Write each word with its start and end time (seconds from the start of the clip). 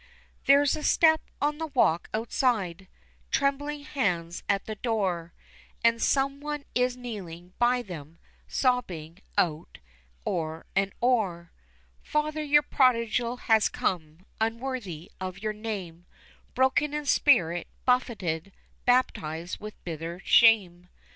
There's 0.45 0.75
a 0.75 0.81
step 0.81 1.21
on 1.39 1.59
the 1.59 1.67
walk 1.67 2.09
outside, 2.11 2.87
trembling 3.29 3.81
hands 3.83 4.41
at 4.49 4.65
the 4.65 4.73
door, 4.73 5.31
And 5.83 6.01
some 6.01 6.39
one 6.39 6.65
is 6.73 6.97
kneeling 6.97 7.53
by 7.59 7.83
them, 7.83 8.17
sobbing 8.47 9.19
out 9.37 9.77
o'er 10.25 10.65
and 10.75 10.91
o'er: 11.03 11.51
"Father, 12.01 12.41
your 12.41 12.63
prodigal 12.63 13.37
has 13.45 13.69
come, 13.69 14.25
unworthy 14.39 15.11
of 15.21 15.37
your 15.37 15.53
name, 15.53 16.07
Broken 16.55 16.95
in 16.95 17.05
spirit, 17.05 17.67
buffeted, 17.85 18.53
baptised 18.87 19.59
with 19.59 19.75
bitter 19.83 20.19
shame. 20.25 20.89